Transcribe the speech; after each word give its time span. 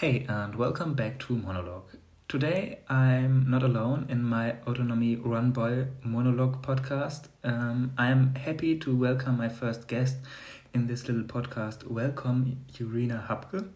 Hey, 0.00 0.26
and 0.28 0.54
welcome 0.56 0.92
back 0.92 1.18
to 1.20 1.34
Monologue. 1.34 1.96
Today 2.28 2.80
I'm 2.86 3.48
not 3.48 3.62
alone 3.62 4.04
in 4.10 4.22
my 4.22 4.56
Autonomy 4.66 5.16
Run 5.16 5.52
Boy 5.52 5.86
Monologue 6.04 6.60
podcast. 6.62 7.28
Um, 7.42 7.92
I 7.96 8.08
am 8.08 8.34
happy 8.34 8.78
to 8.78 8.94
welcome 8.94 9.38
my 9.38 9.48
first 9.48 9.88
guest 9.88 10.16
in 10.74 10.86
this 10.86 11.08
little 11.08 11.24
podcast. 11.24 11.86
Welcome, 11.90 12.58
Urina 12.74 13.26
Hapke. 13.26 13.70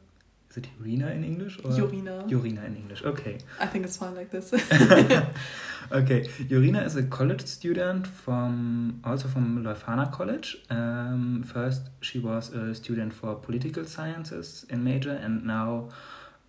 Is 0.51 0.57
it 0.57 0.67
Urina 0.83 1.15
in 1.15 1.23
English? 1.23 1.59
Or? 1.65 1.71
Urina. 1.71 2.29
Urina 2.29 2.67
in 2.67 2.77
English, 2.77 3.05
okay. 3.05 3.39
I 3.61 3.67
think 3.67 3.85
it's 3.85 3.97
fine 3.97 4.17
like 4.17 4.31
this. 4.31 4.53
okay, 5.93 6.25
Urina 6.49 6.85
is 6.85 6.97
a 6.97 7.05
college 7.05 7.47
student 7.47 8.07
from 8.07 9.01
also 9.05 9.29
from 9.29 9.63
Leuphana 9.63 10.11
College. 10.11 10.57
Um, 10.69 11.45
first, 11.47 11.83
she 12.01 12.19
was 12.19 12.53
a 12.53 12.75
student 12.75 13.13
for 13.13 13.37
political 13.37 13.85
sciences 13.85 14.67
in 14.69 14.83
major, 14.83 15.13
and 15.13 15.47
now 15.47 15.89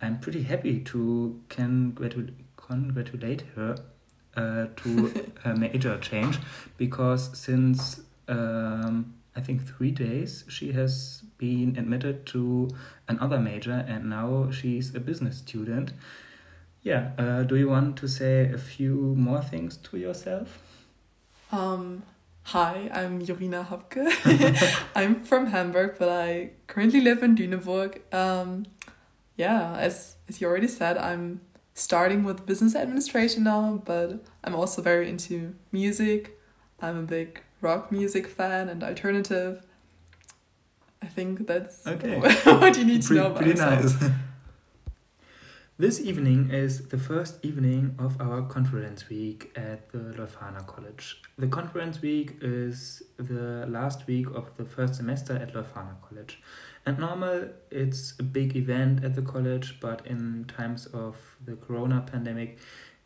I'm 0.00 0.18
pretty 0.18 0.42
happy 0.42 0.80
to 0.80 1.40
congratulate 1.48 2.34
congratulate 2.56 3.42
her 3.54 3.76
uh, 4.36 4.66
to 4.76 5.12
her 5.44 5.54
major 5.54 5.96
change 5.98 6.38
because 6.76 7.36
since 7.38 8.00
um, 8.28 9.14
I 9.34 9.40
think 9.40 9.66
three 9.66 9.90
days 9.90 10.44
she 10.48 10.72
has 10.72 11.22
been 11.38 11.76
admitted 11.78 12.26
to 12.26 12.68
another 13.08 13.38
major 13.38 13.84
and 13.88 14.10
now 14.10 14.50
she's 14.50 14.94
a 14.94 15.00
business 15.00 15.38
student. 15.38 15.92
Yeah, 16.82 17.12
uh, 17.16 17.42
do 17.44 17.56
you 17.56 17.68
want 17.68 17.96
to 17.98 18.08
say 18.08 18.50
a 18.52 18.58
few 18.58 19.14
more 19.16 19.40
things 19.40 19.76
to 19.78 19.96
yourself? 19.96 20.60
Um, 21.50 22.02
hi, 22.42 22.90
I'm 22.92 23.22
Jorina 23.24 23.66
Hapke. 23.66 24.84
I'm 24.94 25.22
from 25.22 25.46
Hamburg, 25.46 25.96
but 25.98 26.08
I 26.08 26.50
currently 26.66 27.00
live 27.00 27.22
in 27.22 27.36
Lüneburg. 27.36 28.00
Um, 28.12 28.66
yeah, 29.36 29.76
as 29.76 30.16
as 30.28 30.40
you 30.40 30.48
already 30.48 30.68
said, 30.68 30.98
I'm 30.98 31.40
starting 31.74 32.24
with 32.24 32.44
business 32.44 32.74
administration 32.74 33.44
now, 33.44 33.80
but 33.84 34.24
I'm 34.44 34.54
also 34.54 34.82
very 34.82 35.08
into 35.08 35.54
music. 35.70 36.38
I'm 36.80 36.98
a 36.98 37.02
big 37.02 37.42
rock 37.62 37.90
music 37.90 38.26
fan 38.26 38.68
and 38.68 38.82
alternative. 38.82 39.64
I 41.00 41.06
think 41.06 41.46
that's 41.46 41.86
okay. 41.86 42.18
what 42.44 42.76
you 42.76 42.84
need 42.84 43.02
to 43.02 43.14
know 43.14 43.26
about 43.26 43.42
Pretty 43.42 43.58
nice. 43.58 43.94
this 45.78 46.00
evening 46.00 46.50
is 46.50 46.88
the 46.88 46.98
first 46.98 47.44
evening 47.44 47.94
of 47.98 48.20
our 48.20 48.42
conference 48.42 49.08
week 49.08 49.52
at 49.56 49.90
the 49.92 49.98
Leuphana 49.98 50.66
College. 50.66 51.22
The 51.38 51.48
conference 51.48 52.02
week 52.02 52.36
is 52.40 53.02
the 53.16 53.66
last 53.66 54.06
week 54.06 54.26
of 54.34 54.56
the 54.56 54.64
first 54.64 54.96
semester 54.96 55.34
at 55.34 55.54
Leuphana 55.54 55.96
College. 56.08 56.40
And 56.84 56.98
normal, 56.98 57.48
it's 57.70 58.14
a 58.18 58.24
big 58.24 58.56
event 58.56 59.04
at 59.04 59.14
the 59.14 59.22
college, 59.22 59.78
but 59.80 60.04
in 60.04 60.46
times 60.46 60.86
of 60.86 61.16
the 61.44 61.54
corona 61.54 62.04
pandemic, 62.10 62.58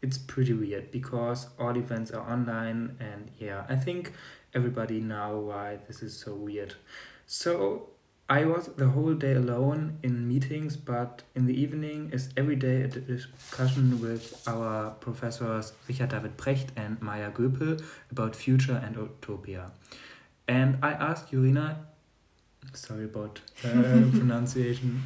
it's 0.03 0.19
pretty 0.19 0.53
weird 0.53 0.91
because 0.91 1.49
all 1.59 1.77
events 1.77 2.11
are 2.11 2.31
online 2.31 2.97
and 3.01 3.31
yeah, 3.39 3.65
I 3.69 3.77
think 3.77 4.13
everybody 4.57 5.01
now 5.01 5.37
why 5.37 5.79
this 5.87 6.03
is 6.03 6.17
so 6.17 6.35
weird. 6.35 6.75
So 7.27 7.91
I 8.29 8.45
was 8.45 8.67
the 8.77 8.89
whole 8.89 9.15
day 9.15 9.35
alone 9.35 9.99
in 10.03 10.27
meetings, 10.27 10.77
but 10.77 11.23
in 11.35 11.47
the 11.47 11.55
evening 11.55 12.11
is 12.13 12.31
every 12.37 12.57
day 12.57 12.83
a 12.83 12.89
discussion 12.89 14.01
with 14.01 14.43
our 14.49 14.91
professors 14.93 15.75
Richard 15.87 16.09
David 16.09 16.37
Precht 16.37 16.69
and 16.75 17.01
Maja 17.03 17.31
Göpel 17.31 17.85
about 18.11 18.35
future 18.35 18.81
and 18.85 18.97
utopia. 18.97 19.71
And 20.49 20.79
I 20.83 20.93
asked 20.93 21.33
Urina, 21.33 21.77
sorry 22.73 23.05
about 23.05 23.41
uh, 23.65 23.69
pronunciation. 24.19 25.03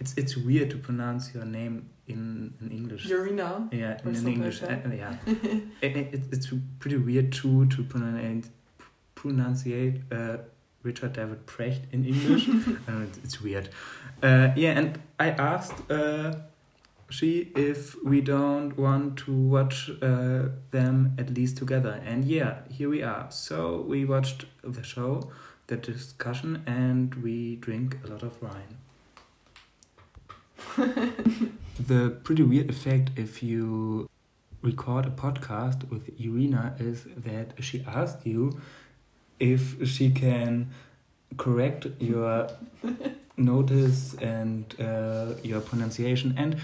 It's 0.00 0.14
it's 0.16 0.36
weird 0.36 0.70
to 0.70 0.78
pronounce 0.78 1.34
your 1.34 1.44
name 1.44 1.90
in, 2.08 2.54
in 2.60 2.70
English. 2.70 3.08
Urina. 3.08 3.72
Yeah, 3.72 3.98
in, 4.04 4.16
in 4.16 4.26
English. 4.26 4.62
Like 4.62 4.86
uh, 4.86 4.90
yeah, 4.90 5.16
it, 5.82 5.96
it, 5.96 6.22
it's 6.32 6.52
pretty 6.78 6.96
weird 6.96 7.32
too 7.32 7.66
to 7.66 7.82
pronounce 7.84 8.50
pronunciate 9.20 10.00
uh, 10.10 10.38
Richard 10.82 11.12
David 11.12 11.46
Precht 11.46 11.82
in 11.92 12.04
English. 12.04 12.48
uh, 12.88 13.04
it's 13.22 13.40
weird. 13.40 13.68
Uh, 14.22 14.50
yeah, 14.56 14.78
and 14.78 14.98
I 15.18 15.30
asked 15.30 15.90
uh, 15.90 16.34
she 17.10 17.50
if 17.54 18.02
we 18.02 18.20
don't 18.20 18.78
want 18.78 19.18
to 19.18 19.32
watch 19.32 19.90
uh, 20.02 20.48
them 20.70 21.14
at 21.18 21.30
least 21.30 21.56
together. 21.58 22.00
And 22.04 22.24
yeah, 22.24 22.58
here 22.70 22.88
we 22.88 23.02
are. 23.02 23.26
So 23.30 23.84
we 23.86 24.04
watched 24.04 24.46
the 24.62 24.82
show, 24.82 25.30
the 25.66 25.76
discussion, 25.76 26.62
and 26.66 27.14
we 27.16 27.56
drink 27.56 27.98
a 28.04 28.08
lot 28.08 28.22
of 28.22 28.40
wine. 28.42 28.78
the 31.78 32.10
pretty 32.22 32.42
weird 32.42 32.70
effect 32.70 33.10
if 33.16 33.42
you 33.42 34.08
record 34.62 35.06
a 35.06 35.10
podcast 35.10 35.88
with 35.90 36.08
Irina 36.20 36.74
is 36.78 37.06
that 37.16 37.52
she 37.60 37.82
asked 37.86 38.26
you 38.26 38.60
if 39.40 39.86
she 39.88 40.10
can 40.10 40.70
correct 41.36 41.86
your 41.98 42.48
notice 43.36 44.14
and 44.14 44.74
uh, 44.80 45.34
your 45.42 45.60
pronunciation 45.60 46.34
and 46.36 46.56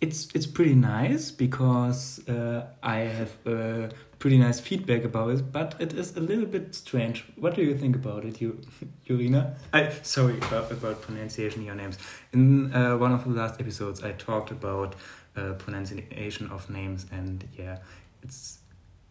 it's 0.00 0.28
it's 0.34 0.46
pretty 0.46 0.74
nice 0.74 1.30
because 1.30 2.26
uh, 2.28 2.66
I 2.82 2.98
have 2.98 3.32
uh, 3.46 3.88
pretty 4.18 4.38
nice 4.38 4.60
feedback 4.60 5.04
about 5.04 5.30
it, 5.30 5.52
but 5.52 5.74
it 5.78 5.92
is 5.92 6.16
a 6.16 6.20
little 6.20 6.46
bit 6.46 6.74
strange. 6.74 7.24
What 7.36 7.54
do 7.54 7.62
you 7.62 7.76
think 7.76 7.96
about 7.96 8.24
it, 8.24 8.40
you, 8.40 8.60
Urina? 9.08 9.54
I 9.72 9.90
sorry 10.02 10.36
about, 10.38 10.70
about 10.70 11.00
pronunciation 11.02 11.62
your 11.64 11.74
names. 11.74 11.98
In 12.32 12.72
uh, 12.74 12.96
one 12.98 13.12
of 13.12 13.24
the 13.24 13.30
last 13.30 13.60
episodes, 13.60 14.02
I 14.02 14.12
talked 14.12 14.50
about 14.50 14.96
uh, 15.36 15.52
pronunciation 15.54 16.48
of 16.50 16.68
names, 16.68 17.06
and 17.10 17.48
yeah, 17.56 17.78
it's 18.22 18.58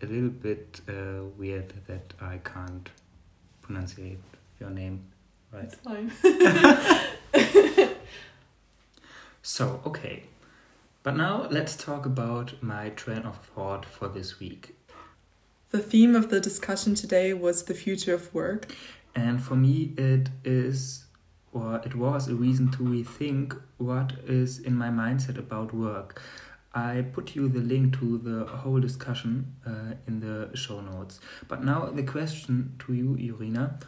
a 0.06 0.08
little 0.08 0.30
bit 0.30 0.82
uh, 0.88 1.24
weird 1.38 1.74
that 1.88 2.14
I 2.22 2.38
can't 2.38 2.90
pronunciate 3.62 4.18
your 4.60 4.70
name 4.70 5.06
right. 5.52 5.64
It's 5.64 5.76
fine. 5.76 6.12
so, 9.42 9.82
okay. 9.86 10.24
But 11.04 11.18
now 11.18 11.48
let's 11.50 11.76
talk 11.76 12.06
about 12.06 12.62
my 12.62 12.90
train 12.90 13.24
of 13.24 13.38
thought 13.38 13.86
for 13.86 14.08
this 14.08 14.40
week. 14.40 14.76
The 15.72 15.80
theme 15.80 16.16
of 16.16 16.30
the 16.30 16.40
discussion 16.40 16.96
today 16.96 17.34
was 17.34 17.64
the 17.64 17.74
future 17.74 18.14
of 18.14 18.34
work. 18.34 18.74
And 19.16 19.42
for 19.42 19.56
me, 19.56 19.94
it 19.98 20.30
is, 20.44 21.06
or 21.54 21.82
it 21.86 21.96
was 21.96 22.28
a 22.28 22.36
reason 22.36 22.72
to 22.72 22.80
rethink 22.80 23.60
what 23.78 24.14
is 24.28 24.60
in 24.60 24.76
my 24.76 24.90
mindset 24.90 25.38
about 25.38 25.74
work. 25.74 26.22
I 26.76 27.06
put 27.14 27.36
you 27.36 27.48
the 27.48 27.62
link 27.62 27.98
to 28.00 28.18
the 28.18 28.46
whole 28.46 28.82
discussion 28.82 29.56
uh, 29.66 29.96
in 30.08 30.20
the 30.20 30.56
show 30.58 30.82
notes. 30.82 31.22
But 31.48 31.64
now 31.64 31.86
the 31.86 32.04
question 32.04 32.76
to 32.80 32.94
you, 32.94 33.16
Irina, 33.16 33.80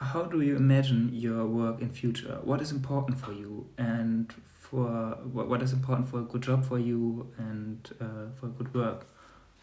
how 0.00 0.24
do 0.24 0.40
you 0.40 0.56
imagine 0.56 1.10
your 1.12 1.46
work 1.46 1.80
in 1.80 1.90
future? 1.90 2.40
What 2.42 2.60
is 2.60 2.72
important 2.72 3.18
for 3.18 3.32
you, 3.32 3.68
and 3.78 4.34
for 4.58 5.16
what 5.32 5.62
is 5.62 5.72
important 5.72 6.08
for 6.08 6.18
a 6.18 6.22
good 6.22 6.42
job 6.42 6.64
for 6.64 6.80
you 6.80 7.32
and 7.38 7.88
uh, 8.00 8.34
for 8.38 8.48
good 8.48 8.74
work? 8.74 9.06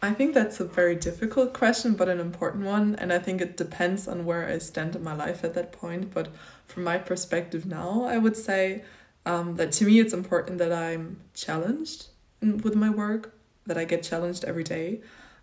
I 0.00 0.14
think 0.14 0.32
that's 0.32 0.58
a 0.58 0.64
very 0.64 0.96
difficult 0.96 1.52
question, 1.52 1.92
but 1.92 2.08
an 2.08 2.18
important 2.18 2.64
one. 2.64 2.96
And 2.96 3.12
I 3.12 3.18
think 3.18 3.42
it 3.42 3.58
depends 3.58 4.08
on 4.08 4.24
where 4.24 4.48
I 4.48 4.56
stand 4.58 4.96
in 4.96 5.04
my 5.04 5.14
life 5.14 5.44
at 5.44 5.52
that 5.54 5.72
point. 5.72 6.12
But 6.12 6.28
from 6.66 6.84
my 6.84 6.96
perspective 6.96 7.66
now, 7.66 8.04
I 8.04 8.16
would 8.16 8.36
say 8.36 8.82
um, 9.26 9.56
that 9.56 9.72
to 9.72 9.84
me 9.84 10.00
it's 10.00 10.14
important 10.14 10.58
that 10.58 10.72
I'm 10.72 11.20
challenged 11.34 12.06
with 12.42 12.74
my 12.74 12.90
work, 12.90 13.34
that 13.66 13.78
I 13.78 13.84
get 13.84 14.02
challenged 14.02 14.44
every 14.44 14.64
day, 14.64 15.00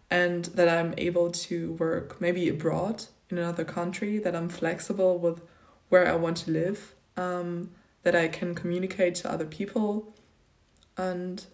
and 0.10 0.46
that 0.46 0.68
I'm 0.68 0.94
able 0.98 1.32
to 1.32 1.74
work 1.74 2.20
maybe 2.20 2.50
abroad 2.50 3.06
in 3.30 3.38
another 3.38 3.64
country, 3.64 4.20
that 4.20 4.36
I'm 4.36 4.50
flexible 4.50 5.18
with 5.18 5.42
where 5.90 6.08
I 6.08 6.16
want 6.16 6.38
to 6.38 6.52
live, 6.52 6.94
um, 7.18 7.72
that 8.04 8.16
I 8.16 8.28
can 8.28 8.56
communicate 8.56 9.16
to 9.16 9.32
other 9.32 9.46
people, 9.46 10.14
and 10.98 11.46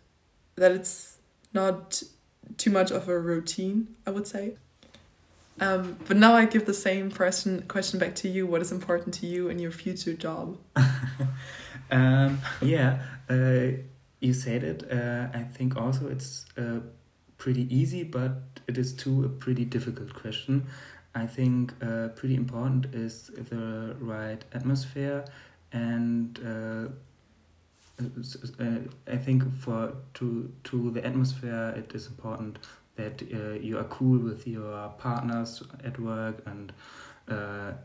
that 0.56 0.71
it's 0.71 1.18
not 1.53 2.01
too 2.57 2.69
much 2.69 2.92
of 2.92 3.07
a 3.07 3.19
routine, 3.19 3.95
I 4.06 4.12
would 4.12 4.27
say. 4.27 4.56
Um, 5.59 5.97
but 6.07 6.18
now 6.18 6.33
I 6.33 6.45
give 6.45 6.65
the 6.65 6.74
same 6.74 7.09
question 7.09 7.63
question 7.68 7.97
back 7.97 8.15
to 8.15 8.27
you. 8.27 8.45
What 8.45 8.62
is 8.62 8.71
important 8.71 9.13
to 9.15 9.25
you 9.25 9.47
in 9.47 9.57
your 9.57 9.71
future 9.71 10.13
job? 10.13 10.57
um, 11.92 12.39
yeah, 12.62 13.01
uh, 13.30 13.68
you 14.25 14.33
said 14.33 14.63
it. 14.63 14.92
Uh, 14.92 15.27
I 15.33 15.44
think 15.44 15.77
also 15.77 16.07
it's 16.07 16.45
uh, 16.57 16.80
pretty 17.38 17.68
easy, 17.74 18.04
but 18.04 18.31
it 18.68 18.77
is 18.77 18.94
too 18.94 19.24
a 19.25 19.30
pretty 19.30 19.66
difficult 19.66 20.13
question. 20.13 20.66
I 21.13 21.27
think 21.27 21.74
uh, 21.81 22.10
pretty 22.10 22.36
important 22.36 22.94
is 22.94 23.27
the 23.50 23.95
right 24.00 24.44
atmosphere, 24.54 25.24
and 25.72 26.39
uh, 26.45 26.89
uh, 28.60 28.80
I 29.07 29.18
think 29.18 29.44
for 29.60 29.94
to 30.16 30.51
to 30.66 30.92
the 30.92 31.06
atmosphere, 31.06 31.74
it 31.78 31.95
is 31.95 32.07
important 32.07 32.60
that 32.95 33.21
uh, 33.21 33.60
you 33.60 33.78
are 33.78 33.86
cool 33.86 34.18
with 34.18 34.48
your 34.48 34.89
partners 34.98 35.63
at 35.83 36.00
work, 36.00 36.42
and 36.45 36.74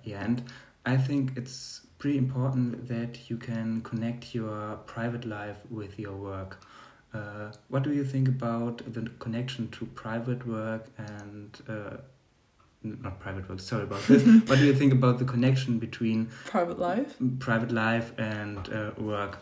yeah, 0.05 0.25
and 0.25 0.43
I 0.87 0.97
think 0.97 1.37
it's 1.37 1.83
pretty 2.01 2.19
important 2.19 2.89
that 2.89 3.31
you 3.31 3.37
can 3.37 3.83
connect 3.83 4.35
your 4.35 4.77
private 4.87 5.25
life 5.25 5.59
with 5.71 5.99
your 5.99 6.17
work. 6.17 6.59
Uh, 7.13 7.53
what 7.69 7.83
do 7.83 7.93
you 7.93 8.05
think 8.05 8.27
about 8.27 8.83
the 8.93 9.03
connection 9.19 9.69
to 9.69 9.85
private 9.85 10.47
work 10.47 10.87
and 10.97 11.61
uh, 11.69 11.99
not 12.83 13.21
private 13.21 13.49
work? 13.49 13.61
Sorry 13.61 13.83
about 13.83 14.03
this. 14.05 14.25
what 14.49 14.59
do 14.59 14.65
you 14.65 14.75
think 14.75 14.93
about 14.95 15.19
the 15.19 15.27
connection 15.27 15.79
between 15.79 16.31
private 16.47 16.79
life, 16.79 17.17
private 17.39 17.71
life, 17.71 18.13
and 18.19 18.59
uh, 18.73 18.93
work? 18.97 19.39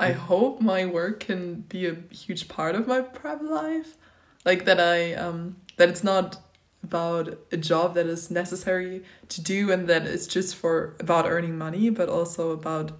I 0.00 0.12
hope 0.12 0.60
my 0.60 0.86
work 0.86 1.20
can 1.20 1.60
be 1.68 1.86
a 1.86 1.94
huge 2.10 2.48
part 2.48 2.74
of 2.74 2.88
my 2.88 3.00
private 3.00 3.50
life, 3.50 3.96
like 4.44 4.64
that. 4.64 4.80
I 4.80 5.14
um 5.14 5.56
that 5.76 5.88
it's 5.88 6.02
not 6.02 6.40
about 6.82 7.38
a 7.52 7.56
job 7.56 7.94
that 7.94 8.06
is 8.06 8.30
necessary 8.30 9.02
to 9.28 9.40
do 9.40 9.70
and 9.70 9.88
that 9.88 10.06
it's 10.06 10.26
just 10.26 10.56
for 10.56 10.96
about 10.98 11.26
earning 11.26 11.58
money, 11.58 11.90
but 11.90 12.08
also 12.08 12.50
about 12.50 12.92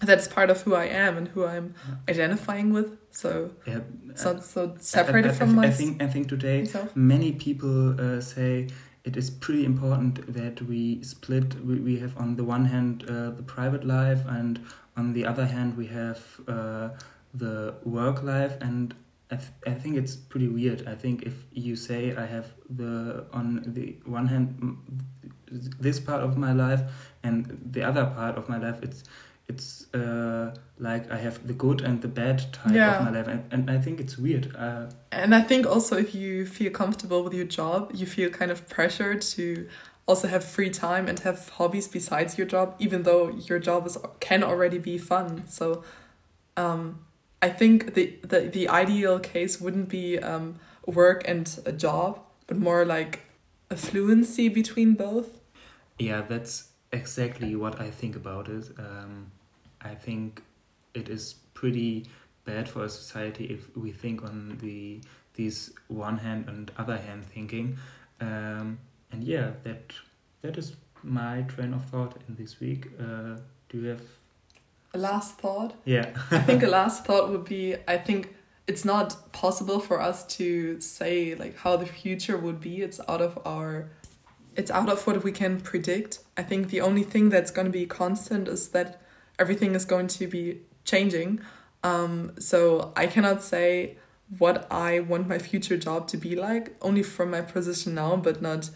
that's 0.00 0.26
part 0.28 0.50
of 0.50 0.62
who 0.62 0.74
I 0.74 0.86
am 0.86 1.16
and 1.16 1.28
who 1.28 1.46
I'm 1.46 1.74
identifying 2.08 2.72
with. 2.72 2.96
So 3.10 3.50
yeah, 3.66 3.80
it's 4.08 4.24
not 4.24 4.44
so 4.44 4.74
separated 4.80 5.32
I, 5.32 5.34
I, 5.34 5.36
from 5.36 5.54
my. 5.54 5.66
I 5.66 5.70
think 5.70 6.02
I 6.02 6.06
think 6.06 6.28
today 6.28 6.60
myself. 6.60 6.94
many 6.94 7.32
people 7.32 8.00
uh, 8.00 8.20
say 8.20 8.68
it 9.04 9.16
is 9.16 9.30
pretty 9.30 9.64
important 9.64 10.32
that 10.32 10.62
we 10.62 11.02
split. 11.02 11.54
We, 11.64 11.76
we 11.80 11.98
have 11.98 12.16
on 12.16 12.36
the 12.36 12.44
one 12.44 12.66
hand 12.66 13.04
uh, 13.08 13.30
the 13.30 13.42
private 13.42 13.84
life, 13.86 14.20
and 14.26 14.60
on 14.96 15.12
the 15.12 15.26
other 15.26 15.46
hand 15.46 15.76
we 15.76 15.86
have 15.86 16.20
uh, 16.48 16.90
the 17.34 17.74
work 17.84 18.22
life. 18.22 18.56
And 18.60 18.94
I, 19.30 19.36
th- 19.36 19.52
I 19.66 19.74
think 19.74 19.96
it's 19.96 20.16
pretty 20.16 20.48
weird. 20.48 20.88
I 20.88 20.94
think 20.94 21.22
if 21.22 21.34
you 21.52 21.76
say 21.76 22.16
I 22.16 22.26
have 22.26 22.46
the 22.68 23.26
on 23.32 23.62
the 23.66 23.96
one 24.04 24.26
hand 24.26 25.02
this 25.80 26.00
part 26.00 26.22
of 26.22 26.36
my 26.36 26.52
life 26.52 26.80
and 27.22 27.60
the 27.72 27.82
other 27.82 28.06
part 28.06 28.36
of 28.36 28.48
my 28.48 28.58
life, 28.58 28.82
it's 28.82 29.04
it's 29.48 29.92
uh, 29.94 30.54
like 30.78 31.10
I 31.10 31.18
have 31.18 31.46
the 31.46 31.52
good 31.52 31.80
and 31.80 32.00
the 32.00 32.08
bad 32.08 32.38
type 32.52 32.72
yeah. 32.72 32.98
of 32.98 33.04
my 33.04 33.10
life, 33.10 33.28
and, 33.28 33.44
and 33.50 33.70
I 33.70 33.78
think 33.78 34.00
it's 34.00 34.16
weird. 34.16 34.54
Uh, 34.56 34.86
and 35.12 35.34
I 35.34 35.42
think 35.42 35.66
also 35.66 35.96
if 35.96 36.14
you 36.14 36.46
feel 36.46 36.70
comfortable 36.70 37.22
with 37.22 37.34
your 37.34 37.46
job, 37.46 37.90
you 37.94 38.06
feel 38.06 38.30
kind 38.30 38.50
of 38.50 38.68
pressured 38.68 39.22
to 39.22 39.68
also 40.06 40.28
have 40.28 40.44
free 40.44 40.70
time 40.70 41.08
and 41.08 41.18
have 41.20 41.48
hobbies 41.50 41.88
besides 41.88 42.38
your 42.38 42.46
job, 42.46 42.74
even 42.78 43.02
though 43.02 43.28
your 43.28 43.58
job 43.58 43.86
is 43.86 43.98
can 44.20 44.42
already 44.42 44.78
be 44.78 44.98
fun. 44.98 45.44
So, 45.48 45.84
um, 46.56 47.00
I 47.42 47.48
think 47.48 47.94
the 47.94 48.18
the 48.22 48.40
the 48.48 48.68
ideal 48.68 49.18
case 49.18 49.60
wouldn't 49.60 49.88
be 49.88 50.18
um, 50.18 50.56
work 50.86 51.22
and 51.26 51.60
a 51.64 51.72
job, 51.72 52.20
but 52.46 52.58
more 52.58 52.84
like 52.84 53.20
a 53.70 53.76
fluency 53.76 54.48
between 54.48 54.94
both. 54.94 55.40
Yeah, 55.98 56.22
that's 56.22 56.70
exactly 56.92 57.54
what 57.56 57.80
I 57.80 57.90
think 57.90 58.16
about 58.16 58.48
it. 58.48 58.68
Um, 58.78 59.30
I 59.80 59.94
think 59.94 60.42
it 60.94 61.08
is 61.08 61.34
pretty 61.54 62.06
bad 62.44 62.68
for 62.68 62.84
a 62.84 62.88
society 62.88 63.44
if 63.46 63.74
we 63.76 63.92
think 63.92 64.22
on 64.22 64.58
the 64.60 65.00
these 65.34 65.72
one 65.88 66.18
hand 66.18 66.48
and 66.48 66.70
other 66.76 66.98
hand 66.98 67.24
thinking. 67.24 67.78
Um, 68.20 68.78
and 69.12 69.24
yeah, 69.24 69.52
that 69.64 69.92
that 70.42 70.58
is 70.58 70.76
my 71.02 71.42
train 71.42 71.72
of 71.72 71.84
thought 71.86 72.16
in 72.28 72.34
this 72.36 72.60
week. 72.60 72.88
Uh, 72.98 73.36
do 73.68 73.78
you 73.78 73.88
have 73.88 74.02
a 74.92 74.98
last 74.98 75.38
thought? 75.38 75.74
Yeah, 75.84 76.10
I 76.30 76.40
think 76.40 76.62
a 76.62 76.68
last 76.78 77.04
thought 77.04 77.30
would 77.30 77.44
be 77.44 77.76
I 77.86 77.98
think 77.98 78.34
it's 78.66 78.84
not 78.84 79.32
possible 79.32 79.80
for 79.80 80.00
us 80.00 80.24
to 80.38 80.80
say 80.80 81.34
like 81.34 81.58
how 81.58 81.76
the 81.76 81.86
future 81.86 82.36
would 82.36 82.60
be. 82.60 82.82
It's 82.82 83.00
out 83.08 83.20
of 83.20 83.38
our 83.44 83.90
it's 84.56 84.70
out 84.70 84.88
of 84.88 85.06
what 85.06 85.22
we 85.24 85.32
can 85.32 85.60
predict. 85.60 86.20
I 86.36 86.42
think 86.42 86.68
the 86.68 86.80
only 86.80 87.02
thing 87.02 87.30
that's 87.30 87.50
going 87.50 87.66
to 87.66 87.72
be 87.72 87.86
constant 87.86 88.48
is 88.48 88.68
that 88.68 89.00
everything 89.38 89.74
is 89.74 89.84
going 89.84 90.08
to 90.08 90.26
be 90.26 90.60
changing. 90.84 91.40
Um, 91.82 92.32
so 92.38 92.92
I 92.96 93.06
cannot 93.06 93.42
say 93.42 93.96
what 94.38 94.66
I 94.70 95.00
want 95.00 95.28
my 95.28 95.38
future 95.38 95.76
job 95.76 96.06
to 96.08 96.16
be 96.16 96.36
like, 96.36 96.76
only 96.82 97.02
from 97.02 97.30
my 97.30 97.40
position 97.40 97.94
now, 97.94 98.16
but 98.16 98.40
not. 98.42 98.70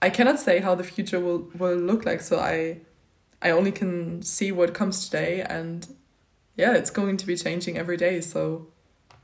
I 0.00 0.10
cannot 0.10 0.38
say 0.38 0.60
how 0.60 0.74
the 0.74 0.84
future 0.84 1.18
will, 1.18 1.50
will 1.58 1.76
look 1.76 2.06
like. 2.06 2.20
So 2.20 2.38
I, 2.38 2.78
I 3.40 3.50
only 3.50 3.72
can 3.72 4.22
see 4.22 4.52
what 4.52 4.74
comes 4.74 5.04
today, 5.04 5.42
and 5.42 5.86
yeah, 6.56 6.74
it's 6.74 6.90
going 6.90 7.16
to 7.18 7.26
be 7.26 7.36
changing 7.36 7.78
every 7.78 7.96
day. 7.96 8.20
So 8.20 8.66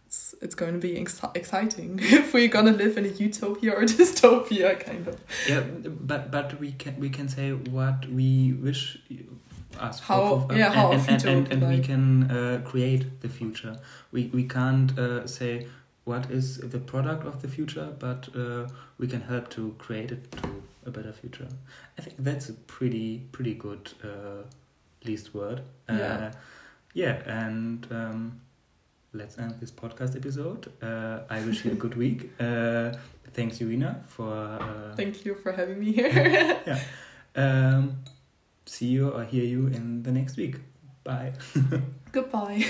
it's 0.07 0.35
it's 0.41 0.55
going 0.55 0.75
to 0.75 0.79
be 0.79 0.99
ex- 0.99 1.21
exciting 1.35 1.99
if 2.03 2.33
we're 2.33 2.49
gonna 2.49 2.73
live 2.73 2.97
in 2.97 3.05
a 3.05 3.09
utopia 3.09 3.73
or 3.73 3.83
a 3.83 3.87
dystopia, 3.99 4.79
kind 4.79 5.09
of. 5.09 5.21
Yeah, 5.49 5.61
but 5.61 6.31
but 6.31 6.61
we 6.61 6.73
can 6.73 6.99
we 6.99 7.11
can 7.11 7.29
say 7.29 7.53
what 7.53 8.07
we 8.09 8.53
wish 8.53 8.99
us 9.81 10.01
how 10.01 10.47
for, 10.49 10.55
yeah 10.55 10.71
how 10.73 10.93
and, 10.93 11.09
and, 11.09 11.25
and, 11.25 11.53
and, 11.53 11.63
like. 11.63 11.71
we 11.71 11.81
can 11.81 12.31
uh, 12.31 12.61
create 12.65 13.21
the 13.21 13.29
future 13.29 13.77
we 14.13 14.31
we 14.33 14.45
can't 14.45 14.97
uh, 14.99 15.27
say 15.27 15.67
what 16.05 16.31
is 16.31 16.59
the 16.59 16.79
product 16.79 17.27
of 17.27 17.43
the 17.43 17.49
future 17.49 17.89
but 17.99 18.29
uh, 18.37 18.67
we 18.99 19.07
can 19.07 19.21
help 19.23 19.49
to 19.51 19.75
create 19.79 20.13
it 20.13 20.31
to 20.33 20.63
a 20.87 20.91
better 20.91 21.13
future. 21.13 21.49
I 21.99 22.03
think 22.03 22.17
that's 22.19 22.49
a 22.49 22.55
pretty 22.55 23.27
pretty 23.33 23.55
good 23.55 23.93
uh, 24.03 24.43
least 25.05 25.35
word. 25.35 25.63
Uh, 25.89 25.95
yeah 25.95 26.33
yeah 26.95 27.23
and 27.27 27.87
um, 27.91 28.41
let's 29.13 29.39
end 29.39 29.55
this 29.61 29.71
podcast 29.71 30.17
episode. 30.17 30.71
Uh, 30.83 31.21
i 31.31 31.41
wish 31.45 31.65
you 31.65 31.73
a 31.73 31.75
good 31.75 31.97
week. 31.97 32.31
Thanks 33.35 33.61
Irina 33.61 34.01
for 34.07 34.93
thank 34.97 35.25
you 35.25 35.35
for 35.35 35.51
having 35.53 35.81
me 35.81 35.93
here. 35.93 36.61
Yeah. 36.67 36.81
Um, 37.37 37.97
see 38.65 38.87
you 38.87 39.11
or 39.11 39.25
hear 39.25 39.45
you 39.45 39.67
in 39.67 40.03
the 40.05 40.13
next 40.13 40.37
week. 40.37 40.57
Bye. 41.03 41.33
Goodbye. 42.13 42.65